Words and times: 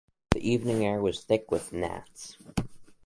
The 0.31 0.39
evening 0.39 0.83
air 0.83 0.99
was 0.99 1.23
thick 1.23 1.51
with 1.51 1.71
gnats. 1.71 2.35